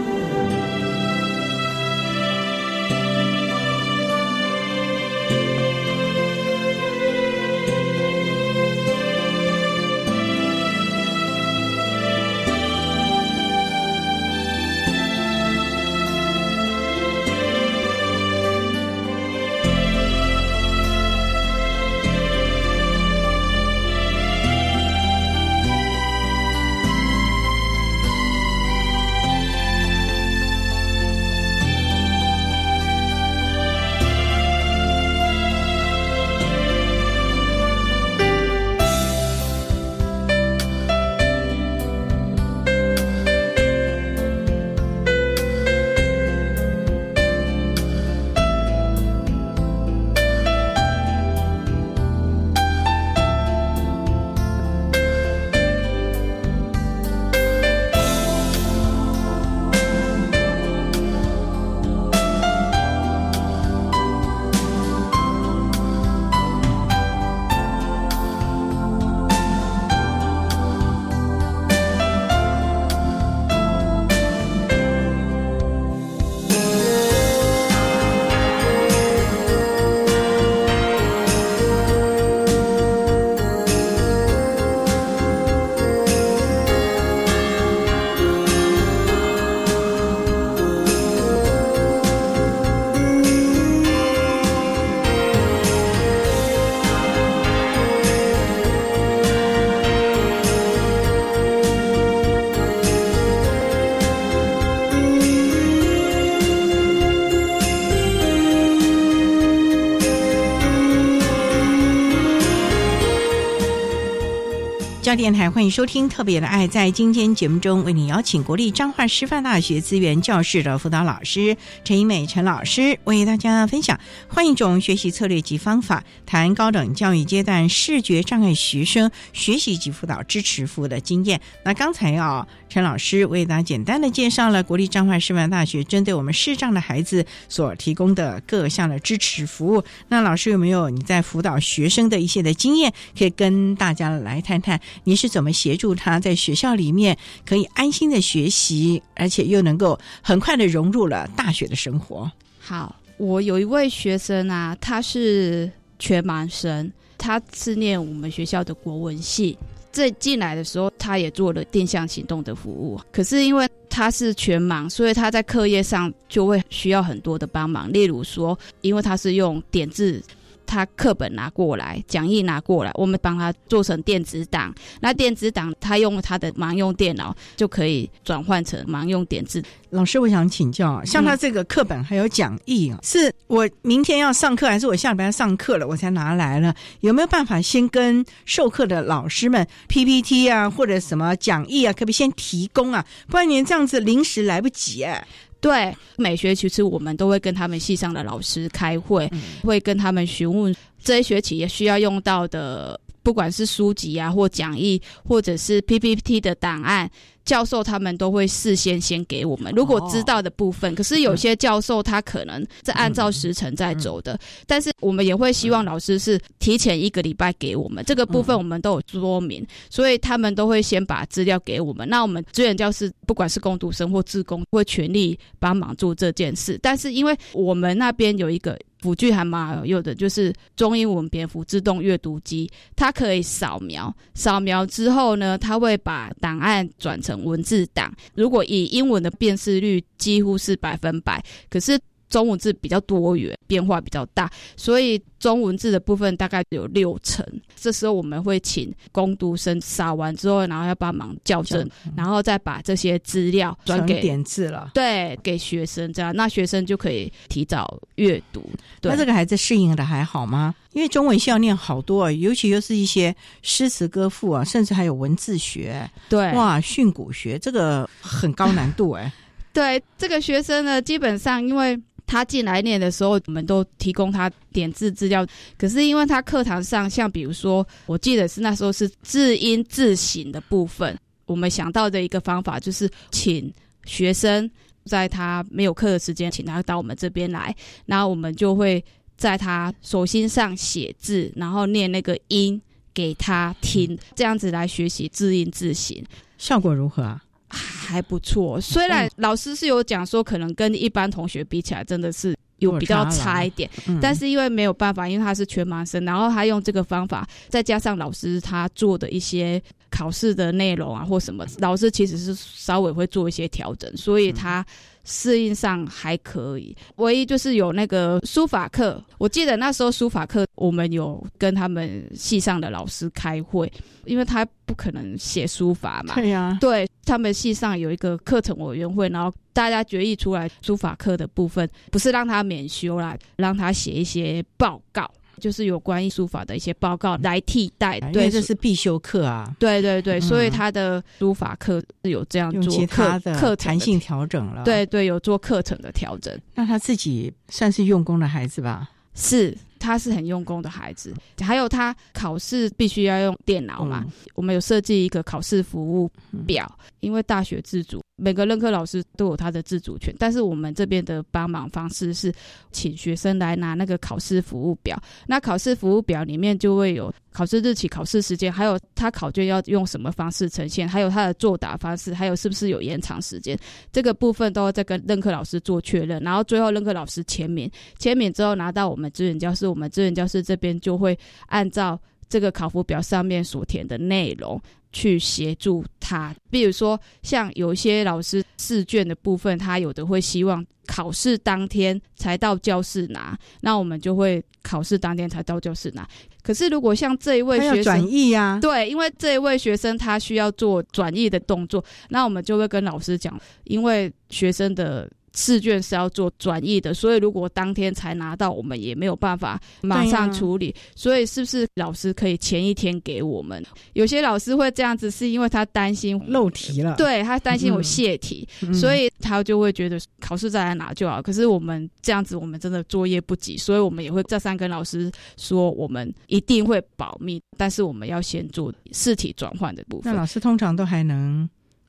[115.18, 116.68] 电台，欢迎收听《特别的爱》。
[116.70, 123.98] 在今天节目中，为你邀请国立彰化师范大学资源教室的辅导老师陈怡美陈老师，为大家分享
[124.28, 131.40] 换一种学习策略及方法，谈高等教育阶段视觉障碍学生学习及辅导支持服务的经验。
[131.64, 139.82] 那刚才啊，陈老师为大家简单的介绍了国立彰化师范大学针对我们视障的孩子所提供的各项的支持服务。
[140.10, 144.80] 那老师有没有你在辅导学生的一些的经验，可以跟大家来谈谈？
[145.08, 152.30] 你是怎么协助他在学校里面可以安心的学习，而且又能够很快的融入了大学的生活？
[152.58, 159.56] 好，我有一位学生啊，他是全盲生，他是念我们学校的国文系。
[159.90, 163.00] 在进来的时候，他也做了定向行动的服务。
[163.10, 167.90] 可是因为他是全盲，所以他在课业上就会需要很多的帮忙。
[167.90, 170.22] 例如说，因为他是用点字。
[170.68, 174.72] 他课本拿过来，讲义拿过来，我们帮他做成电子档。
[175.00, 179.62] 那电子档他用他的盲用电脑就可以转换成盲用点字。
[179.90, 186.74] 老师，我想请教，像他这个课本还有讲义啊，是我明天要上课，还是我下礼拜要上课了我才拿来了？
[187.00, 193.02] 有没有办法先跟授课的老师们 PPT 啊，或者什么讲义啊，可不可以先提供啊？
[193.28, 195.26] 不然您这样子临时来不及哎。
[195.60, 199.28] 对，每学期其实我们都会跟他们系上的老师开会，
[199.62, 202.98] 会跟他们询问这一学期也需要用到的，
[203.28, 207.10] 不管是书籍啊，或讲义，或者是 PPT 的档案。
[207.44, 222.06] 教授他们都会事先先给我们，如果知道的部分，可是有些教授他可能是按照时辰在走的，但是我们也会希望老师是提前一个礼拜给我们这个部分，我们都有说明，所以他们都会先把资料给我们。
[222.06, 226.78] 那我们资源教师不管是工读生或自工，会全力帮忙做这件事。
[226.82, 228.78] 但是因为我们那边有一个。
[229.00, 238.12] 辅具还蛮有用的，就是中英文蝙蝠自动阅读机，它可以扫描，扫描之后呢，它会把档案转成文字档。
[238.34, 241.98] 如果以英文的辨识率几乎是百分百，可是。
[242.28, 247.44] 中文字比较多元，变化比较大，所以中文字的部分大概有六成。
[247.76, 254.90] 这时候我们会请攻读生扫完之后，然后要帮忙校正，然后再把这些资料转给点字了。
[254.94, 258.68] 对，给学生这样，那学生就可以提早阅读。
[259.02, 260.74] 那这个孩子适应的还好吗？
[260.92, 266.10] 因为中文需要念好多啊，尤其又是一些诗词歌赋啊，甚至还有文字学。
[266.28, 269.32] 对，哇，训诂学这个很高难度哎。
[269.72, 271.98] 对，这个学生呢，基本上因为。
[272.28, 275.44] 他进来念的时候，我们都提供他点字资料。
[275.78, 283.72] 可是因为他课堂上，像比如说，我记得是那时候是字音字形的部分，我们想到的一个方法就是请
[284.04, 284.70] 学生
[285.04, 287.74] 在他没有课的时间，请他到我们这边来，
[288.04, 289.02] 然后我们就会
[289.38, 292.80] 在他手心上写字，然后念那个音
[293.14, 296.22] 给他听，这样子来学习字音字形，
[296.58, 297.42] 效果如何啊？
[297.70, 303.90] 还不错，虽然老师是有讲说，可能跟一般同学比起来，真的是有比较差一点，
[304.20, 314.84] 但是因为没有办法，因为他是全盲生，然后他用这个方法，再加上老师他做的一些考试的内容啊或什么，老师其实是稍微会做一些调整，所以他。
[315.28, 319.22] 适应上还可以，唯一就是有那个书法课。
[319.36, 323.92] 我记得那时候书法课，我们有跟他们系上的老师开会，
[324.24, 326.34] 因为他不可能写书法嘛。
[326.34, 335.30] 对呀，对他们系上有一个课程委员会，然后大家决议出来，书法课的部分不是让他免修啦，让他写一些报告。
[335.58, 339.74] 就是有关于书法的一些报告来替代，对，这是必修课啊。
[339.78, 344.84] 对对对，所以他的书法课是有这样做课课弹性调整了。
[344.84, 346.56] 对对，有做课程的调整。
[346.74, 349.10] 那他自己算是用功的孩子吧？
[349.34, 349.76] 是。
[350.00, 354.24] 他是很用功的孩子，还有他考试必须要用电脑嘛？
[354.54, 356.30] 我们有设计一个考试服务
[356.64, 356.88] 表，
[357.18, 360.34] 因为大学自主，每个任课老师都有他的自主权。
[360.38, 362.52] 但是我们这边的帮忙方式是，
[362.92, 365.20] 请学生来拿那个考试服务表。
[365.46, 373.78] 那考试服务表里面就会有考试日期、考试时间，还有他考卷要用什么方式呈现，还有他的作答方式，还有是不是有延长时间，
[374.12, 376.40] 这个部分都要再跟任课老师做确认。
[376.42, 379.88] 然后最后任课老师签名，签名之后拿到我们资源教室。
[379.88, 381.36] 我们资源教室这边就会
[381.66, 384.80] 按照这个考服表上面所填的内容
[385.12, 386.54] 去协助他。
[386.70, 396.26] 比如说，像有一些老师试卷的部分，他有的会希望考试当天才到教室拿，那我们就会考试当天才到教室拿。
[396.62, 405.30] 可是如果像这一位学生转译呀，对，因为这一位学生他需要做转译的动作，那我们就会跟老师讲，因为学生的。
[405.54, 410.94] 试卷是要做转译的，所以如果当天才拿到，我们也没有办法马上处理。
[411.14, 413.84] 所以是不是老师可以前一天给我们？
[414.12, 421.40] 有些老师会这样子，是因为他担心漏题了，对他担心我泄题，所以他就会觉得考试再来拿就好。
[421.42, 430.32] 可是我们这样子，我们真的作业不急，所以我们也会再三跟老师说，我们一定会保密，但是我们要先做试题转换的部分。
[430.32, 431.68] 那老师通常都还能。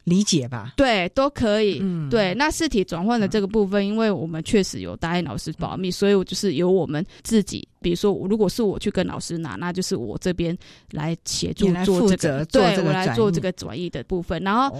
[0.09, 1.79] 理解吧，对，都可以。
[1.81, 2.09] 嗯。
[2.09, 10.57] 对，那试题转换的这个部分，因为我们确实有答应老师保密，所以我就是由我们自己，比如说，如果是我去跟老师拿，那就是我这边
[10.91, 14.41] 来协助做这个，对我来做这个转译的部分。
[14.41, 14.75] 然后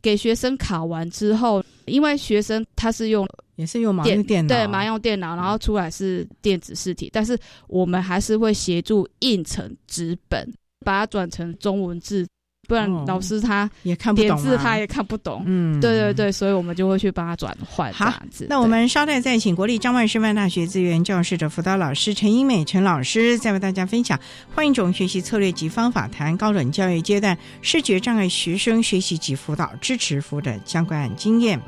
[0.00, 10.50] 给学生考完之后，因为学生他是用也是用麻用电脑，对，麻用电脑，然后出来是电子试题，但是我们还是会协助印成纸本，
[10.84, 12.26] 把它转成中文字。
[12.72, 15.42] 不然老师他也看不懂，字他也看不懂。
[15.44, 18.46] 嗯，对对对，所以我们就会去帮他转换这样子。
[18.48, 24.18] 那我们稍待再请国立张万师范大学资源教室的辅导老师陈英美陈老师，再为大家分享
[24.54, 31.60] 换一种学习策略及方法，谈高等教育阶段视觉障碍学生学习及辅导支持服务的相关经验。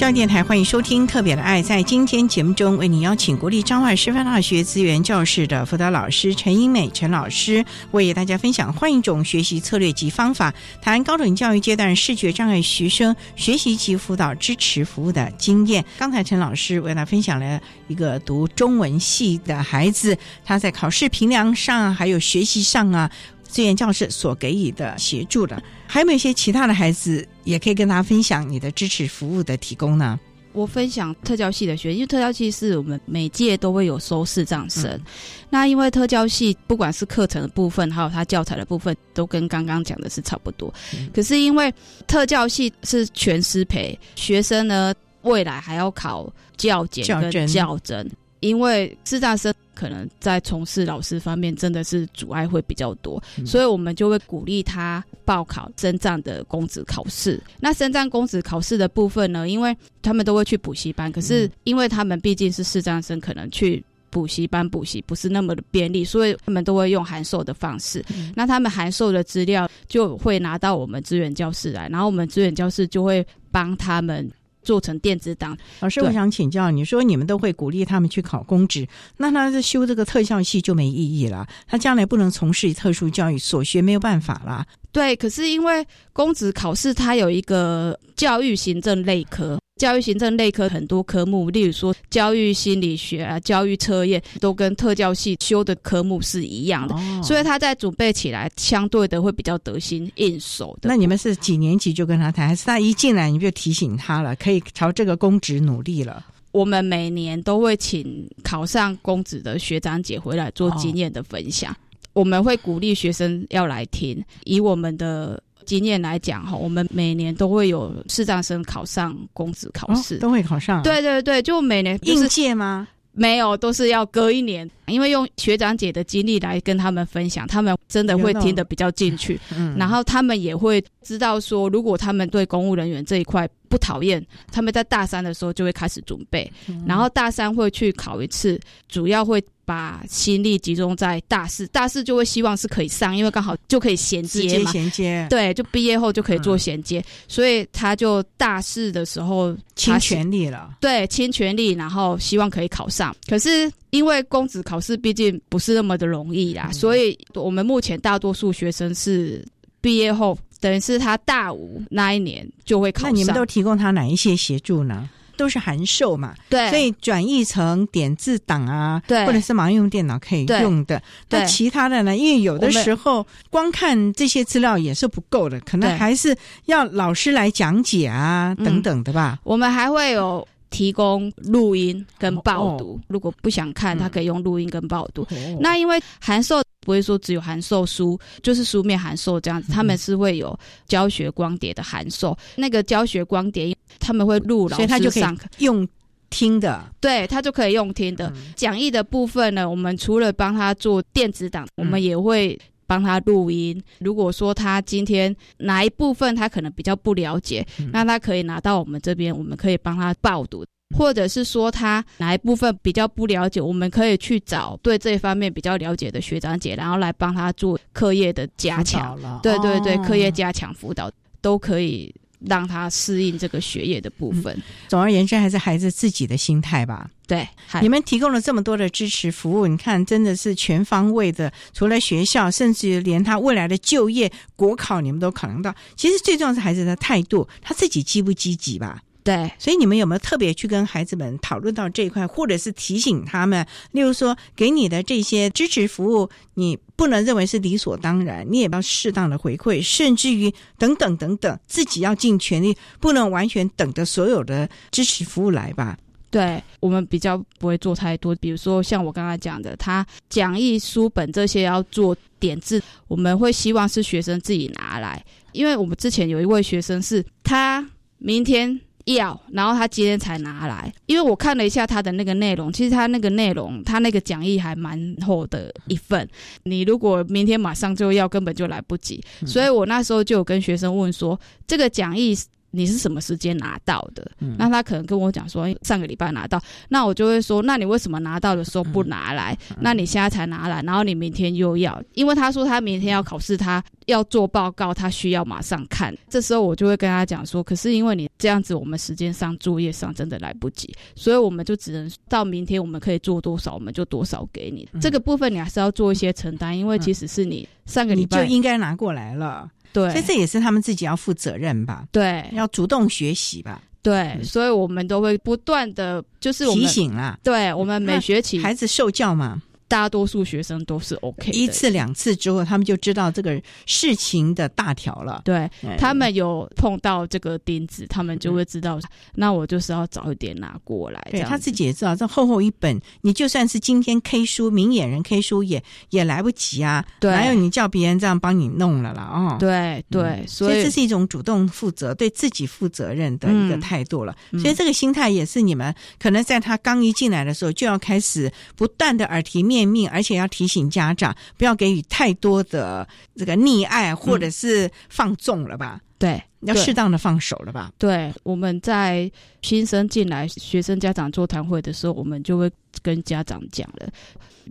[0.00, 1.62] 教育电台欢迎收听《特别的爱》。
[1.62, 15.84] 在今天节目中，为您邀请国立彰化师范大学资源教室的辅导老师陈英美陈老师，为大家分享换一种学习策略及方法，谈高等教育阶段视觉障碍学生学习及辅导支持服务的经验。
[15.98, 23.10] 刚才陈老师为大家分享了一个读中文系的孩子，他在考试评量上还有学习上啊。
[23.50, 30.18] 资源教室所给予的协助的，还有没有一些其他的孩子也可以跟大家分享你的支持服务的提供呢？
[30.52, 35.00] 我分享特教系的学，因为特教系是我们每届都会有收视障生。
[35.48, 40.72] 那因为特教系不管是课程的部分，还有它教材的部分，都跟刚刚讲的是差不多。
[41.14, 41.72] 可是因为
[42.06, 44.92] 特教系是全师培学生呢，
[45.22, 48.08] 未来还要考教检跟教证。
[48.40, 57.40] 因为视障生可能在从事老师方面真的是阻碍会比较多，所以我们就会鼓励他报考升障的公职考试。
[57.60, 68.04] 那升障公职考试的部分呢，因为他们都会去补习班，可是因为他们毕竟是视障生，可能去补习班补习不是那么的便利，所以他们都会用函授的方式。
[68.34, 74.30] 那他们函授的资料就会拿到我们资源教室来，然后我们资源教室就会帮他们。
[74.62, 75.56] 做成电子档。
[75.80, 78.86] 老师，我想请教，你说你们都会鼓励他们去考公职，
[79.16, 84.66] 那他在修这个特效系就没意义了，他将来不能从事特殊教育，所学没有办法啦。
[84.92, 89.58] 对，可是因为公职考试它有一个教育行政类科。
[89.80, 100.90] 教育行政类科很多科目，例如说教育心理学啊、教育测验，都跟特教系修的科目是一样的，所以他在准备起来相对的会比较得心应手的。
[100.90, 106.22] 那你们是几年级就跟他谈，还是他一进来你就提醒他了，可以朝这个公职努力了？
[106.52, 111.74] 我们每年都会请考上公职的学长姐回来做经验的分享，
[112.12, 115.42] 我们会鼓励学生要来听，以我们的。
[115.70, 120.82] 经验来讲哈，我们每年都会有视障生考上公职考试，都会考上。
[120.82, 122.88] 对对对，就每年应届吗？
[123.12, 129.38] 没有，都是要隔一年，因为用学长姐的经历来跟他们分享，他们真的会听得比较进去，
[129.76, 136.50] 然后他们也会知道说，如果他们对公务人员这一块不讨厌，他们在大三的时候就会开始准备，
[136.86, 139.42] 然后大三会去考一次，主要会。
[139.62, 153.14] 把心力集中在大四，大四就会希望是可以上，因为刚好就可以衔接嘛，衔接对，就毕业后就可以做衔接，所以他就大四的时候倾全力了，对，倾全力，然后希望可以考上。
[153.28, 159.46] 可是因为公职考试毕竟不是那么的容易啦，所以我们目前大多数学生是
[159.80, 163.10] 毕业后，等于是他大五那一年就会考上。
[163.10, 165.08] 那你们都提供他哪一些协助呢？
[165.36, 171.02] 都是函授嘛，对，所以转译成点字档啊，对，或者是盲用电脑可以用的。
[171.30, 172.14] 那其他的呢？
[172.14, 176.36] 因为有的时候光看这些资料也是不够的，可能还是
[176.66, 179.38] 要老师来讲解啊，等等的吧。
[179.42, 180.46] 我们还会有。
[180.70, 185.26] 提供录音跟报读，如果不想看，他可以用录音跟报读。
[185.58, 192.36] 那因为函授不会说只有函授书，就是书面函授这样子，他们是会有教学光碟的函授。
[192.56, 195.24] 那个教学光碟他们会录，所以他就可以
[195.64, 195.86] 用
[196.30, 198.32] 听的，对他就可以用听的。
[198.56, 202.58] 讲义的部分呢，我们除了帮他做电子档，我们也会。
[202.90, 203.80] 帮他录音。
[204.00, 210.64] 如果说他今天哪一部分他可能比较不了解，那他可以拿到我们这边，我们可以帮他报读；
[210.96, 219.18] 或者是说他哪一部分比较不了解，我们可以去找对这一方面比较了解的学长姐，然后来帮他做课业的加强。
[219.42, 221.10] 对对对，课业加强辅导
[221.40, 222.14] 都可以。
[222.48, 224.62] 让他适应这个学业的部分。
[224.88, 227.10] 总而言之，还是孩子自己的心态吧。
[227.26, 227.46] 对，
[227.82, 231.52] 你们提供了这么多的支持服务，你看真的是全方位的。
[231.74, 235.74] 除了学校，甚至于连他未来的就业、国考，你们都考量到。
[235.96, 239.02] 其实最重要是孩子的态度，他自己积不积极吧。
[239.22, 243.66] 对，所以你们有没有特别去跟孩子们讨论到这一块，或者是提醒他们？
[243.92, 255.98] 例如说，给你的这些支持服务，你不能认为是理所当然，你也要适当的回馈，甚至于等等等等，自己要尽全力，不能完全等着所有的支持服务来吧？
[256.30, 268.80] 对我们比较不会做太多，比如说像我刚才讲的，他讲义书本这些要做点字，我们会希望是学生自己拿来，因为我们之前有一位学生是他明天。
[269.14, 276.28] 要，然后他今天才拿来，因为我看了一下他的那个内容，其实他那个内容，他那个讲义还蛮厚的一份，
[276.64, 282.36] 你如果明天马上就要，根本就来不及，所以我那时候就有跟学生问说，这个讲义。
[282.70, 284.30] 你是什么时间拿到的？
[284.58, 289.56] 那他可能跟我讲说上个礼拜拿到，那我就会说，那你为什么拿到的时候不拿来？
[289.80, 296.14] 那你现在才拿来，然后你明天又要，因为他说他明天要考试，他要做报告，他需要马上看。
[296.28, 304.88] 这时候我就会跟他讲说，可是因为你这样子，我们时间上作业上真的来不及，所以我们就只能到明天我们可以做多少，我们就多少给你。
[305.00, 309.68] 这个部分你还是要做一些承担，因为其实是你上个礼拜就应该拿过来了。
[309.92, 312.04] 对，所以这也是他们自己要负责任吧？
[312.12, 313.80] 对，要主动学习吧？
[314.02, 317.38] 对，所以我们都会不断的就是提醒啦。
[317.42, 319.60] 对，我们每学期孩子受教嘛。
[319.90, 325.42] 大多数学生都是 OK，一次两次之后，他们就知道这个事情的大条了。
[325.44, 325.68] 对
[325.98, 329.00] 他们有碰到这个钉子，他们就会知道，
[329.34, 331.20] 那我就是要早一点拿过来。
[331.32, 337.04] 对他自己也知道，这厚厚一本，你就算是今天 K 书明眼人 K 书也也来不及啊。
[337.18, 339.24] 对，哪有你叫别人这样帮你弄了啦？
[339.24, 344.36] 哦，对对，所以这是一种主动负责、对自己负责任的一个态度了。
[344.52, 349.79] 所以这个心态也是你们可能在他刚一进来的时候就要开始不断的耳提面。
[349.84, 353.06] 命，而且要提醒家长不要给予太多的
[353.36, 356.00] 这个溺爱，或者是放纵了吧？
[356.18, 357.92] 对，要适当的放手了吧？
[357.98, 359.30] 对，我们在
[359.62, 362.70] 新生进来、学生家长座谈会的时候，我们就会
[363.02, 364.08] 跟家长讲了。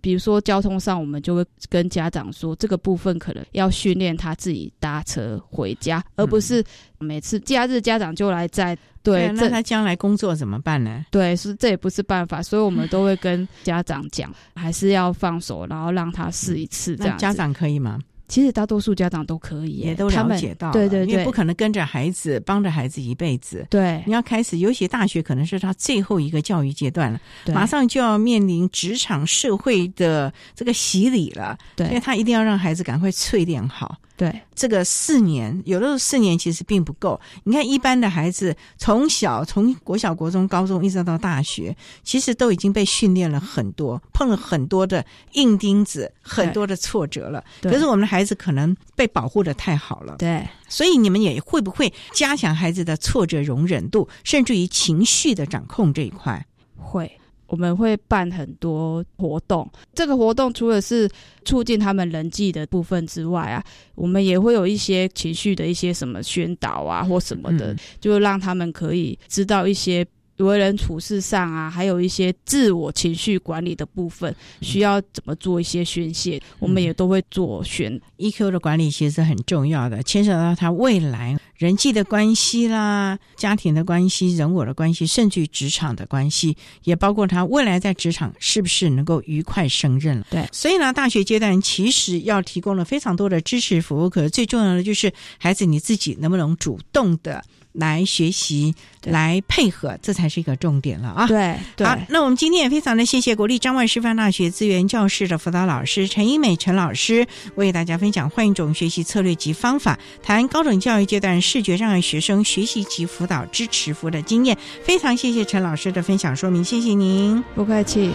[0.01, 6.63] 比如说交通上，我们就会跟家长说，这个部分可能要训练他自己搭车回家，而不是
[6.99, 8.77] 每次假日家长就来载。
[9.01, 11.05] 对，那他将来工作怎么办呢？
[11.09, 16.95] 对，是这也不是办法，所以我们都会跟家长讲，还是要放手，然后让他试一次。
[16.97, 17.99] 这样家长可以吗？
[18.29, 23.65] 其实大多数家长都可以，也都了解到，对对对，因为不可能跟着孩子帮着孩子一辈子。
[23.69, 33.97] 对，你要开始，尤其大学可能是他最后一个教育阶段了，马上就要面临职场社会的这个洗礼了，对，所以他一定要让孩子赶快淬炼好。
[34.19, 37.17] 对，这个四年，有的时候四年其实并不够。
[37.45, 45.05] 你看，一般的孩子从小从国小、国中、高中一直到大学，其实都已经被训练了很多，碰了很多的
[45.35, 47.41] 硬钉子，很多的挫折了。
[47.61, 50.45] 可是我们的孩子可能被保护的太好了，对。
[50.67, 56.45] 所以你们也会不会加强孩子的挫折容忍度，甚至于情绪的掌控这一块？
[56.75, 57.09] 会。
[57.49, 61.09] 我们会办很多活动，这个活动除了是
[61.43, 63.63] 促进他们人际的部分之外啊，
[63.95, 70.05] 我们也会有一些情绪的一些什么宣导啊或什么的，就让他们可以知道一些。
[70.45, 77.99] 为人处事上啊，还有一些自我情绪管理的部分，需要怎么做一些宣泄，我们也都会做宣。
[78.17, 90.25] EQ 的管理其实很重要的，牵扯到他未来人际的关系啦、家庭的关系、人我的关系，甚至于职场的关系，也包括他未来在职场是不是能够愉快胜任了。
[90.29, 97.43] 对，所以呢，大学阶段其实要提供了非常多的支持服务，可是最重要的就是孩子你自己能不能主动的。
[97.73, 101.27] 来学习，来配合，这才是一个重点了啊！
[101.27, 101.55] 对，
[101.85, 114.57] 好，那我们今天也非常的谢谢国立张万师范大学资源教室的辅导老师陈英美陈老师，为大家分享换一种学习策略及方法，谈高等教育阶段视觉障碍学生学习及辅导支持服务的经验。
[114.83, 118.11] 非常谢谢陈老师的分享说明，谢谢您，不客气。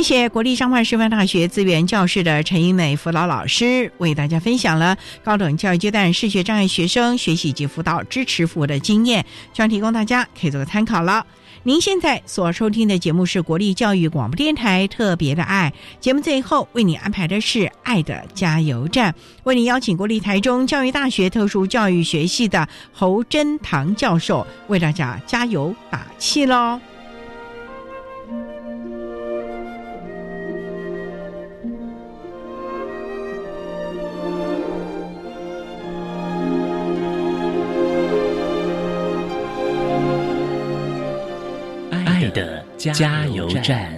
[0.00, 9.22] 谢谢国立彰化师范大学资源教室的陈英美辅导老师为大家分享了高等教育阶段视觉障碍学生学习及辅导支持服务的经验，
[9.52, 11.26] 希望提供大家可以做个参考了。
[11.64, 15.70] 您现在所收听的节目是国立教育广播电台特别的爱
[16.00, 26.80] 节目，最后为你安排的是爱的加油站，为你邀请国立台中教育大学特殊教育学系的侯真堂教授为大家加油打气喽。
[42.80, 43.94] 加油站。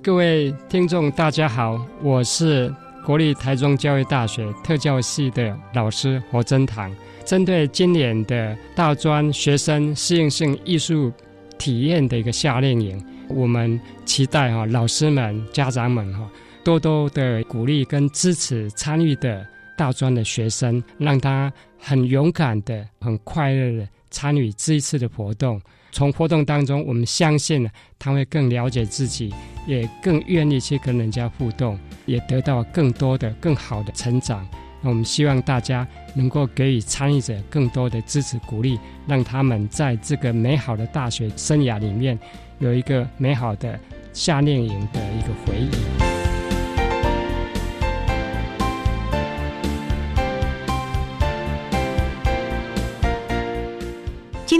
[0.00, 2.72] 各位听众，大家好，我是
[3.04, 6.94] 国立台中教育大学特教系的老师何真堂。
[7.24, 11.12] 针对今年的大专学生适应性艺术
[11.58, 16.20] 体验的一个夏令营，我们期待哈老师们、家长们哈
[16.62, 19.44] 多多的鼓励跟支持参与的。
[19.78, 25.60] 大专的学生，让他很勇敢的、很快乐的参与这一次的活动。
[25.92, 29.32] 从活动当中，我们相信呢，他会更了解自己，
[29.66, 34.46] 也更愿意去跟人家互动，也得到更多的、更好的成长。
[34.82, 42.18] 那我们希望大家能够给予参与者更多的支持鼓励，让他们在这个美好的大学生涯里面
[42.58, 43.78] 有一个美好的
[44.12, 46.17] 夏令营的一个回忆。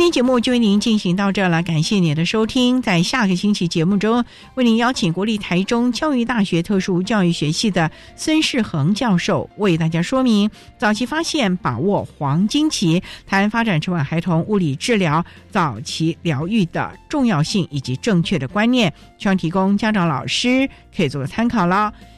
[0.08, 2.80] 天节目就为您进行到这了，感谢您的收听。
[2.80, 21.92] 在下个星期节目中，为您邀请国立台中教育大学特殊教育学系的孙世恒教授，为大家说明早期发现、把握黄金期，谈发展成为孩童物理治疗早期疗愈的重要性以及正确的观念，希望提供家长、老师可以做个参考了。